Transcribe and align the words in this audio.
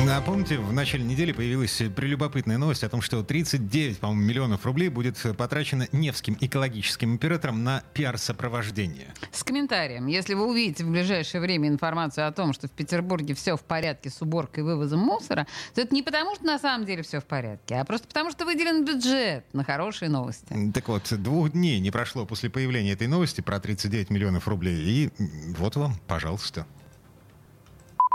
А 0.00 0.20
помните, 0.20 0.58
в 0.58 0.72
начале 0.72 1.04
недели 1.04 1.30
появилась 1.30 1.80
прелюбопытная 1.94 2.58
новость 2.58 2.82
о 2.82 2.88
том, 2.88 3.02
что 3.02 3.22
39, 3.22 3.98
по-моему, 3.98 4.22
миллионов 4.22 4.66
рублей 4.66 4.88
будет 4.88 5.16
потрачено 5.36 5.86
Невским 5.92 6.36
экологическим 6.40 7.14
оператором 7.14 7.62
на 7.62 7.84
пиар-сопровождение. 7.94 9.14
С 9.30 9.44
комментарием. 9.44 10.06
Если 10.06 10.34
вы 10.34 10.46
увидите 10.46 10.84
в 10.84 10.90
ближайшее 10.90 11.40
время 11.40 11.68
информацию 11.68 12.26
о 12.26 12.32
том, 12.32 12.52
что 12.52 12.66
в 12.66 12.72
Петербурге 12.72 13.34
все 13.34 13.56
в 13.56 13.62
порядке 13.62 14.10
с 14.10 14.20
уборкой 14.20 14.64
и 14.64 14.66
вывозом 14.66 15.00
мусора, 15.00 15.46
то 15.74 15.82
это 15.82 15.94
не 15.94 16.02
потому, 16.02 16.34
что 16.34 16.44
на 16.44 16.58
самом 16.58 16.84
деле 16.84 17.04
все 17.04 17.20
в 17.20 17.24
порядке, 17.24 17.76
а 17.76 17.84
просто 17.84 18.08
потому, 18.08 18.32
что 18.32 18.44
выделен 18.44 18.84
бюджет 18.84 19.44
на 19.52 19.62
хорошие 19.62 20.08
новости. 20.08 20.72
Так 20.74 20.88
вот, 20.88 21.12
двух 21.22 21.52
дней 21.52 21.78
не 21.78 21.92
прошло 21.92 22.26
после 22.26 22.50
появления 22.50 22.92
этой 22.92 23.06
новости 23.06 23.40
про 23.40 23.60
39 23.60 24.10
миллионов 24.10 24.48
рублей. 24.48 24.82
И 24.84 25.10
вот 25.56 25.76
вам, 25.76 25.94
пожалуйста. 26.08 26.66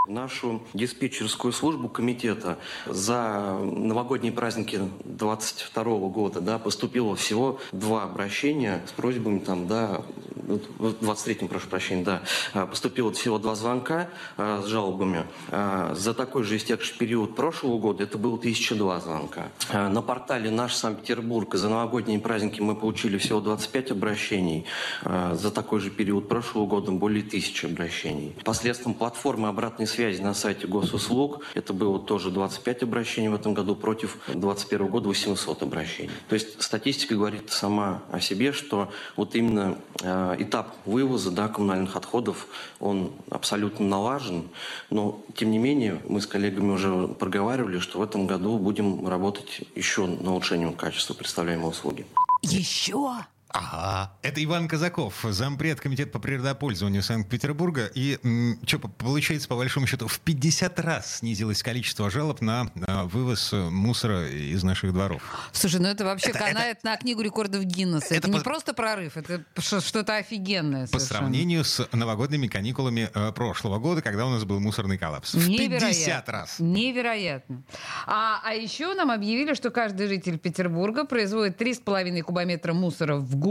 Нашу 0.05 0.61
диспетчерскую 0.73 1.53
службу 1.53 1.87
комитета 1.87 2.57
за 2.85 3.57
новогодние 3.63 4.33
праздники 4.33 4.81
22 5.05 5.83
года 6.09 6.41
да, 6.41 6.59
поступило 6.59 7.15
всего 7.15 7.61
два 7.71 8.03
обращения 8.03 8.81
с 8.85 8.91
просьбами 8.91 9.39
там, 9.39 9.65
да, 9.65 10.01
в 10.47 10.95
23-м, 11.01 11.47
прошу 11.47 11.67
прощения, 11.67 12.03
да, 12.03 12.21
а, 12.53 12.65
поступило 12.65 13.11
всего 13.13 13.37
два 13.39 13.55
звонка 13.55 14.09
а, 14.37 14.61
с 14.61 14.65
жалобами. 14.65 15.25
А, 15.49 15.93
за 15.95 16.13
такой 16.13 16.43
же 16.43 16.57
истекший 16.57 16.97
период 16.97 17.35
прошлого 17.35 17.79
года 17.79 18.03
это 18.03 18.17
было 18.17 18.35
1002 18.35 18.99
звонка. 18.99 19.51
На 19.71 20.01
портале 20.01 20.51
«Наш 20.51 20.75
Санкт-Петербург» 20.75 21.53
за 21.55 21.69
новогодние 21.69 22.19
праздники 22.19 22.61
мы 22.61 22.75
получили 22.75 23.17
всего 23.17 23.39
25 23.39 23.91
обращений. 23.91 24.65
За 25.03 25.51
такой 25.51 25.79
же 25.79 25.89
период 25.89 26.27
прошлого 26.27 26.65
года 26.65 26.91
более 26.91 27.23
тысячи 27.23 27.65
обращений. 27.65 28.35
Посредством 28.43 28.93
платформы 28.93 29.47
обратной 29.47 29.87
связи 29.93 30.21
на 30.21 30.33
сайте 30.33 30.67
госуслуг. 30.67 31.41
Это 31.53 31.73
было 31.73 31.99
тоже 31.99 32.31
25 32.31 32.83
обращений 32.83 33.29
в 33.29 33.35
этом 33.35 33.53
году 33.53 33.75
против 33.75 34.17
2021 34.27 34.87
года 34.87 35.07
800 35.09 35.63
обращений. 35.63 36.11
То 36.27 36.35
есть 36.35 36.61
статистика 36.61 37.15
говорит 37.15 37.51
сама 37.51 38.03
о 38.11 38.19
себе, 38.19 38.51
что 38.51 38.91
вот 39.15 39.35
именно 39.35 39.77
э, 40.01 40.35
этап 40.39 40.75
вывоза 40.85 41.31
да, 41.31 41.47
коммунальных 41.47 41.95
отходов, 41.95 42.47
он 42.79 43.11
абсолютно 43.29 43.85
налажен. 43.85 44.49
Но, 44.89 45.21
тем 45.35 45.51
не 45.51 45.59
менее, 45.59 46.01
мы 46.07 46.21
с 46.21 46.27
коллегами 46.27 46.71
уже 46.71 47.07
проговаривали, 47.07 47.79
что 47.79 47.99
в 47.99 48.01
этом 48.01 48.27
году 48.27 48.57
будем 48.57 49.07
работать 49.07 49.61
еще 49.75 50.05
над 50.05 50.27
улучшением 50.27 50.73
качества 50.73 51.13
представляемой 51.13 51.69
услуги. 51.69 52.05
Еще? 52.41 53.25
Ага. 53.53 54.11
Это 54.23 54.43
Иван 54.43 54.67
Казаков, 54.67 55.23
зампред 55.29 55.79
комитета 55.79 56.11
по 56.11 56.17
природопользованию 56.17 57.03
Санкт-Петербурга. 57.03 57.89
И 57.93 58.19
что 58.65 58.79
получается, 58.79 59.47
по 59.47 59.55
большому 59.55 59.85
счету, 59.85 60.07
в 60.07 60.19
50 60.19 60.79
раз 60.79 61.17
снизилось 61.17 61.61
количество 61.61 62.09
жалоб 62.09 62.41
на, 62.41 62.71
на 62.73 63.05
вывоз 63.05 63.51
мусора 63.53 64.27
из 64.27 64.63
наших 64.63 64.91
дворов. 64.91 65.21
Слушай, 65.51 65.81
ну 65.81 65.87
это 65.87 66.03
вообще 66.03 66.29
это, 66.29 66.39
канает 66.39 66.77
это, 66.79 66.87
на 66.87 66.97
книгу 66.97 67.21
рекордов 67.21 67.63
Гиннесса. 67.63 68.07
Это, 68.07 68.15
это 68.15 68.31
не 68.31 68.37
по... 68.39 68.43
просто 68.43 68.73
прорыв, 68.73 69.17
это 69.17 69.43
что-то 69.59 70.15
офигенное. 70.15 70.87
Совершенно. 70.87 70.91
По 70.91 70.99
сравнению 70.99 71.63
с 71.63 71.87
новогодними 71.91 72.47
каникулами 72.47 73.11
э, 73.13 73.31
прошлого 73.33 73.77
года, 73.77 74.01
когда 74.01 74.25
у 74.25 74.29
нас 74.29 74.45
был 74.45 74.59
мусорный 74.59 74.97
коллапс. 74.97 75.35
В 75.35 75.45
50 75.45 76.27
раз. 76.27 76.55
Невероятно. 76.59 77.63
А, 78.07 78.41
а 78.43 78.53
еще 78.53 78.95
нам 78.95 79.11
объявили, 79.11 79.53
что 79.53 79.69
каждый 79.69 80.07
житель 80.07 80.39
Петербурга 80.39 81.05
производит 81.05 81.61
3,5 81.61 82.21
кубометра 82.23 82.73
мусора 82.73 83.17
в 83.17 83.35
год. 83.35 83.42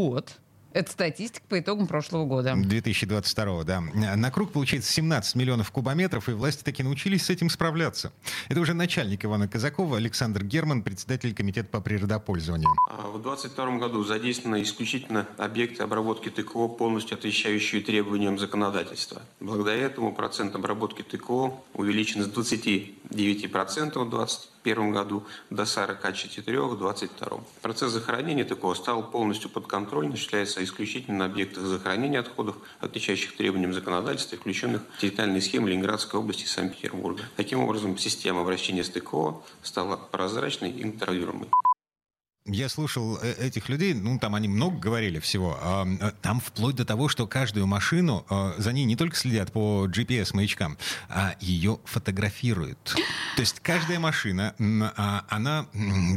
Это 0.72 0.90
статистика 0.90 1.44
по 1.48 1.60
итогам 1.60 1.86
прошлого 1.86 2.24
года. 2.24 2.54
2022, 2.56 3.64
да. 3.64 3.80
На 3.80 4.30
круг 4.30 4.52
получается 4.52 4.90
17 4.92 5.34
миллионов 5.34 5.70
кубометров, 5.70 6.30
и 6.30 6.32
власти 6.32 6.62
таки 6.62 6.82
научились 6.82 7.26
с 7.26 7.30
этим 7.30 7.50
справляться. 7.50 8.10
Это 8.48 8.58
уже 8.58 8.72
начальник 8.72 9.22
Ивана 9.24 9.48
Казакова 9.48 9.98
Александр 9.98 10.44
Герман, 10.44 10.82
председатель 10.82 11.34
комитета 11.34 11.68
по 11.68 11.82
природопользованию. 11.82 12.70
А 12.90 13.08
в 13.08 13.20
2022 13.22 13.78
году 13.78 14.02
задействованы 14.02 14.62
исключительно 14.62 15.28
объекты 15.36 15.82
обработки 15.82 16.30
ТКО, 16.30 16.68
полностью 16.68 17.18
отвечающие 17.18 17.82
требованиям 17.82 18.38
законодательства. 18.38 19.20
Благодаря 19.40 19.82
этому 19.82 20.14
процент 20.14 20.54
обработки 20.54 21.02
ТКО 21.02 21.52
увеличен 21.74 22.24
с 22.24 22.28
29% 23.12 23.98
в 24.04 24.10
20 24.10 24.52
2021 24.62 24.92
году 24.92 25.24
до 25.50 25.64
44 25.66 26.60
в 26.62 26.78
2022. 26.78 27.40
Процесс 27.60 27.92
захоронения 27.92 28.44
такого 28.44 28.74
стал 28.74 29.10
полностью 29.10 29.50
под 29.50 29.66
контроль, 29.66 30.08
осуществляется 30.08 30.62
исключительно 30.62 31.18
на 31.18 31.24
объектах 31.26 31.64
захоронения 31.64 32.20
отходов, 32.20 32.56
отличающих 32.80 33.36
требованиям 33.36 33.74
законодательства, 33.74 34.38
включенных 34.38 34.82
в 34.96 35.00
территориальные 35.00 35.42
схемы 35.42 35.70
Ленинградской 35.70 36.18
области 36.18 36.44
и 36.44 36.46
Санкт-Петербурга. 36.46 37.22
Таким 37.36 37.60
образом, 37.60 37.98
система 37.98 38.42
обращения 38.42 38.84
с 38.84 38.90
ТКО 38.90 39.42
стала 39.62 39.96
прозрачной 39.96 40.70
и 40.70 40.82
контролируемой. 40.82 41.48
Я 42.44 42.68
слушал 42.68 43.18
э, 43.22 43.34
этих 43.46 43.68
людей, 43.68 43.94
ну, 43.94 44.18
там 44.18 44.34
они 44.34 44.48
много 44.48 44.76
говорили 44.76 45.20
всего. 45.20 45.56
Э, 45.62 46.10
там 46.22 46.40
вплоть 46.40 46.74
до 46.74 46.84
того, 46.84 47.08
что 47.08 47.28
каждую 47.28 47.68
машину, 47.68 48.26
э, 48.28 48.54
за 48.58 48.72
ней 48.72 48.84
не 48.84 48.96
только 48.96 49.14
следят 49.14 49.52
по 49.52 49.86
GPS-маячкам, 49.86 50.76
а 51.08 51.36
ее 51.38 51.78
фотографируют. 51.84 52.96
То 53.36 53.40
есть 53.40 53.60
каждая 53.60 54.00
машина, 54.00 54.56
а, 54.96 55.24
она 55.28 55.66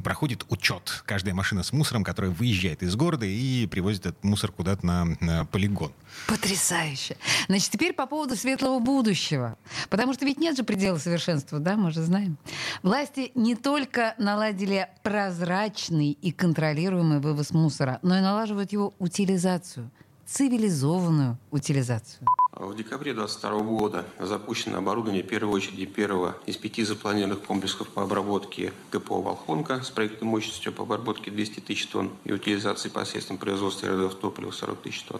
проходит 0.03 0.45
учет. 0.49 1.03
Каждая 1.05 1.35
машина 1.35 1.61
с 1.61 1.71
мусором, 1.71 2.03
которая 2.03 2.31
выезжает 2.31 2.81
из 2.81 2.95
города 2.95 3.25
и 3.25 3.67
привозит 3.67 4.07
этот 4.07 4.23
мусор 4.23 4.51
куда-то 4.51 4.85
на 4.85 5.45
полигон. 5.45 5.93
Потрясающе. 6.27 7.17
Значит, 7.47 7.69
теперь 7.69 7.93
по 7.93 8.07
поводу 8.07 8.35
светлого 8.35 8.79
будущего. 8.79 9.57
Потому 9.89 10.13
что 10.13 10.25
ведь 10.25 10.39
нет 10.39 10.57
же 10.57 10.63
предела 10.63 10.97
совершенства, 10.97 11.59
да, 11.59 11.75
мы 11.75 11.91
же 11.91 12.01
знаем. 12.01 12.37
Власти 12.83 13.31
не 13.35 13.55
только 13.55 14.15
наладили 14.17 14.89
прозрачный 15.03 16.14
и 16.21 16.31
контролируемый 16.31 17.19
вывоз 17.19 17.51
мусора, 17.51 17.99
но 18.01 18.17
и 18.17 18.21
налаживают 18.21 18.71
его 18.71 18.93
утилизацию, 18.99 19.91
цивилизованную 20.25 21.37
утилизацию. 21.51 22.27
В 22.55 22.73
декабре 22.73 23.13
2022 23.13 23.59
года 23.63 24.05
запущено 24.17 24.77
оборудование 24.77 25.23
первой 25.23 25.55
очереди 25.55 25.85
первого 25.85 26.37
из 26.45 26.55
пяти 26.55 26.85
запланированных 26.85 27.43
комплексов 27.43 27.89
по 27.89 28.03
обработке 28.03 28.71
ГПО 28.93 29.21
«Волхонка» 29.21 29.83
с 29.83 29.89
проектной 29.89 30.29
мощностью 30.29 30.71
по 30.71 30.83
обработке 30.83 31.31
200 31.31 31.59
тысяч 31.59 31.87
тонн 31.87 32.11
и 32.23 32.31
утилизации 32.31 32.87
посредством 32.87 33.39
производства 33.39 33.89
родов 33.89 34.15
топлива 34.15 34.51
40 34.51 34.81
тысяч 34.83 35.03
тонн, 35.03 35.19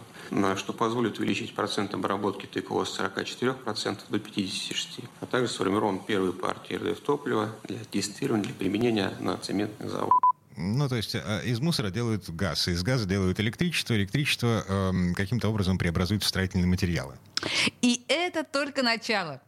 что 0.56 0.72
позволит 0.72 1.18
увеличить 1.18 1.54
процент 1.54 1.92
обработки 1.92 2.46
ТКО 2.46 2.86
с 2.86 2.98
44% 2.98 3.98
до 4.08 4.16
56%. 4.16 5.04
А 5.20 5.26
также 5.26 5.52
сформирован 5.52 5.98
первый 5.98 6.32
партии 6.32 6.72
РДФ 6.72 7.00
топлива 7.00 7.50
для 7.64 7.84
тестирования, 7.84 8.46
для 8.46 8.54
применения 8.54 9.12
на 9.20 9.36
цементных 9.36 9.90
заводах. 9.90 10.25
Ну, 10.56 10.88
то 10.88 10.96
есть 10.96 11.14
э, 11.14 11.42
из 11.44 11.60
мусора 11.60 11.90
делают 11.90 12.28
газ, 12.30 12.68
из 12.68 12.82
газа 12.82 13.06
делают 13.06 13.38
электричество, 13.40 13.94
электричество 13.94 14.64
э, 14.66 15.12
каким-то 15.14 15.48
образом 15.48 15.78
преобразуют 15.78 16.24
в 16.24 16.26
строительные 16.26 16.66
материалы. 16.66 17.14
И 17.82 18.04
это 18.08 18.42
только 18.42 18.82
начало. 18.82 19.40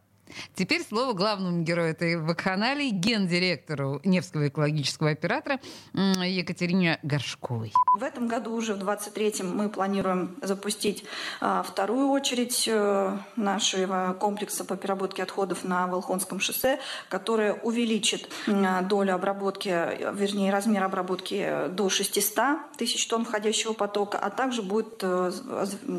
Теперь 0.55 0.83
слово 0.83 1.13
главному 1.13 1.63
герою 1.63 1.91
этой 1.91 2.17
вакханалии, 2.17 2.89
гендиректору 2.89 4.01
Невского 4.03 4.47
экологического 4.47 5.11
оператора 5.11 5.59
Екатерине 5.93 6.99
Горшковой. 7.03 7.73
В 7.97 8.03
этом 8.03 8.27
году 8.27 8.53
уже 8.53 8.75
в 8.75 8.79
23-м 8.79 9.55
мы 9.55 9.69
планируем 9.69 10.37
запустить 10.41 11.03
а, 11.41 11.63
вторую 11.63 12.09
очередь 12.09 12.69
а, 12.71 13.19
нашего 13.35 14.15
комплекса 14.19 14.63
по 14.65 14.75
переработке 14.75 15.23
отходов 15.23 15.63
на 15.63 15.87
Волхонском 15.87 16.39
шоссе, 16.39 16.79
которая 17.09 17.53
увеличит 17.53 18.29
долю 18.83 19.15
обработки, 19.15 19.69
вернее, 19.69 20.51
размер 20.51 20.83
обработки 20.83 21.67
до 21.69 21.89
600 21.89 22.71
тысяч 22.77 23.07
тонн 23.07 23.25
входящего 23.25 23.73
потока, 23.73 24.17
а 24.17 24.29
также 24.29 24.61
будет 24.61 25.03
а, 25.03 25.31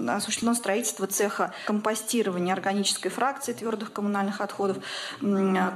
осуществлено 0.09 0.55
строительство 0.55 1.07
цеха 1.07 1.53
компостирования 1.67 2.53
органической 2.53 3.09
фракции 3.09 3.53
твердых 3.53 3.93
коммунальных 3.93 4.20
коммунальных 4.21 4.41
отходов, 4.41 4.79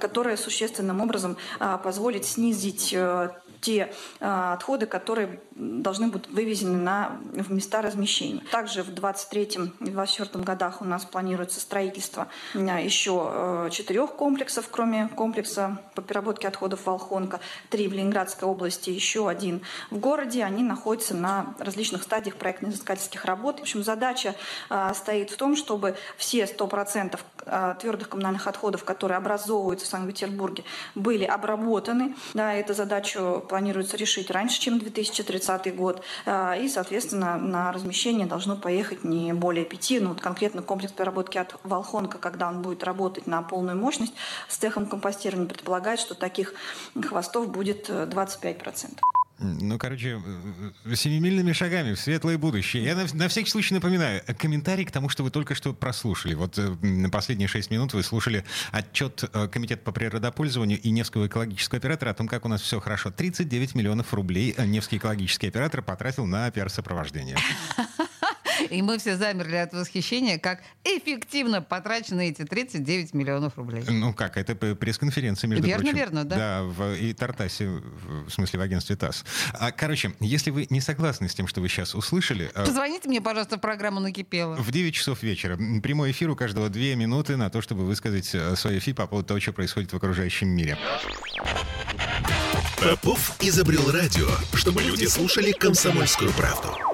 которая 0.01 0.37
существенным 0.37 1.01
образом 1.01 1.37
а, 1.59 1.79
позволит 1.79 2.25
снизить 2.25 2.93
э, 2.93 3.31
те 3.65 3.93
а, 4.21 4.53
отходы, 4.53 4.87
которые 4.87 5.41
должны 5.55 6.09
будут 6.09 6.29
вывезены 6.29 6.77
на, 6.77 7.19
в 7.33 7.51
места 7.53 7.81
размещения. 7.81 8.43
Также 8.51 8.83
в 8.83 8.93
2023 8.93 9.43
и 9.43 9.57
2024 9.85 10.45
годах 10.45 10.83
у 10.83 10.85
нас 10.85 11.05
планируется 11.05 11.61
строительство 11.61 12.29
еще 12.55 13.31
э, 13.33 13.69
четырех 13.71 14.13
комплексов, 14.17 14.69
кроме 14.71 15.09
комплекса 15.09 15.79
по 15.95 16.03
переработке 16.03 16.49
отходов 16.49 16.85
Волхонка, 16.85 17.41
три 17.71 17.89
в 17.89 17.93
Ленинградской 17.93 18.47
области, 18.49 18.91
еще 18.91 19.29
один 19.29 19.63
в 19.91 19.99
городе. 19.99 20.45
Они 20.45 20.63
находятся 20.63 21.15
на 21.15 21.55
различных 21.59 22.03
стадиях 22.03 22.37
проектно-изыскательских 22.37 23.25
работ. 23.25 23.61
В 23.61 23.63
общем, 23.63 23.83
задача 23.83 24.35
а, 24.69 24.93
стоит 24.93 25.31
в 25.31 25.37
том, 25.37 25.57
чтобы 25.57 25.97
все 26.17 26.45
100% 26.45 27.15
а, 27.15 27.34
твердых 27.81 28.09
коммунальных 28.09 28.47
отходов, 28.47 28.85
которые 28.85 29.19
образовываются 29.19 29.87
в 29.87 29.89
Санкт-Петербурге, 29.89 30.65
были 30.95 31.25
обработаны. 31.25 32.15
Да, 32.35 32.53
эту 32.55 32.75
задачу 32.75 33.45
планируется 33.49 33.97
решить 33.97 34.31
раньше, 34.31 34.61
чем 34.61 34.79
2030 34.79 35.75
год. 35.77 36.03
А, 36.27 36.55
и, 36.55 36.69
соответственно, 36.69 37.37
на 37.37 37.73
размещение 37.73 38.27
должно 38.27 38.57
поехать 38.57 39.05
не 39.05 39.33
более 39.33 39.65
пяти. 39.65 40.01
Ну, 40.01 40.11
вот 40.11 40.21
конкретно 40.21 40.63
комплекс 40.63 40.93
переработки 40.93 41.39
от 41.39 41.57
Волхонка, 41.63 42.19
когда 42.19 42.49
он 42.49 42.63
будет 42.63 42.85
работать 42.85 43.27
на 43.27 43.43
полную 43.43 43.77
мощность, 43.77 44.15
с 44.49 44.57
цехом 44.57 44.87
компостирования 44.87 45.49
предполагает, 45.49 46.01
что 46.01 46.15
таких 46.15 46.55
хвостов 47.03 47.49
будет 47.49 47.89
25%. 47.89 48.99
Ну, 49.39 49.79
короче, 49.79 50.23
э, 50.85 50.95
семимильными 50.95 51.53
шагами 51.53 51.95
в 51.95 52.01
светлое 52.01 52.39
будущее. 52.39 52.85
Я 52.85 52.95
на, 52.95 53.07
на 53.13 53.29
всякий 53.29 53.51
случай 53.51 53.75
напоминаю, 53.75 54.23
э, 54.27 54.35
комментарий 54.35 54.85
к 54.85 54.93
тому, 54.93 55.09
что 55.09 55.25
вы 55.25 55.31
только 55.31 55.57
что 55.57 55.73
прослушали. 55.73 56.35
Вот 56.35 56.57
э, 56.57 56.77
на 56.83 57.11
последние 57.11 57.49
шесть 57.49 57.71
минут 57.71 57.95
вы 57.95 58.03
слушали 58.05 58.45
отчет 58.71 59.25
Комитета 59.51 59.83
по 59.83 59.91
природопользованию 59.91 60.81
и 60.81 60.91
Невского 60.91 61.27
экологического 61.27 61.79
оператора 61.79 62.11
о 62.11 62.15
том, 62.15 62.29
как 62.29 62.45
у 62.45 62.49
нас 62.49 62.63
все 62.63 62.79
хорошо. 62.79 63.11
39 63.11 63.75
миллионов 63.75 64.15
рублей 64.15 64.55
Невский 64.57 64.99
экологический 64.99 65.49
оператор 65.49 65.83
потратил 65.83 66.27
на 66.27 66.51
пиар-сопровождение. 66.51 67.37
И 68.71 68.83
мы 68.83 68.99
все 68.99 69.17
замерли 69.17 69.57
от 69.57 69.73
восхищения, 69.73 70.39
как 70.39 70.63
эффективно 70.85 71.63
потрачены 71.63 72.29
эти 72.29 72.45
39 72.45 73.15
миллионов 73.15 73.57
рублей. 73.57 73.83
Ну 73.89 74.13
как, 74.15 74.37
это 74.37 74.55
пресс-конференция, 74.55 75.49
между 75.49 75.67
верно, 75.67 75.83
прочим. 75.83 75.97
Верно, 75.97 76.25
да. 76.25 76.37
Да, 76.37 76.63
в 76.63 76.95
и 76.95 77.13
Тартасе, 77.13 77.69
в 77.69 78.31
смысле 78.31 78.59
в 78.59 78.63
агентстве 78.63 78.97
ТАСС. 78.97 79.25
А, 79.53 79.73
короче, 79.73 80.15
если 80.21 80.51
вы 80.51 80.67
не 80.71 80.81
согласны 80.81 81.29
с 81.29 81.35
тем, 81.35 81.47
что 81.47 81.61
вы 81.61 81.69
сейчас 81.69 81.95
услышали... 81.95 82.51
А, 82.55 82.65
Позвоните 82.65 83.09
мне, 83.09 83.21
пожалуйста, 83.21 83.57
в 83.57 83.61
программу 83.61 84.01
«Накипело». 84.01 84.57
В 84.57 84.71
9 84.71 84.95
часов 84.95 85.23
вечера. 85.23 85.57
Прямой 85.83 86.11
эфир 86.11 86.31
у 86.31 86.37
каждого 86.37 86.69
2 86.69 86.83
минуты 86.95 87.37
на 87.37 87.51
то, 87.51 87.61
чтобы 87.63 87.85
высказать 87.85 88.35
э, 88.35 88.57
свой 88.57 88.79
эфир 88.79 88.95
по 88.95 89.07
поводу 89.07 89.29
того, 89.29 89.41
что 89.41 89.53
происходит 89.53 89.93
в 89.93 89.97
окружающем 89.97 90.49
мире. 90.49 90.79
Попов 92.81 93.37
изобрел 93.41 93.91
радио, 93.91 94.29
чтобы 94.53 94.83
люди 94.83 95.07
слушали 95.07 95.53
комсомольскую 95.53 96.33
правду. 96.33 96.94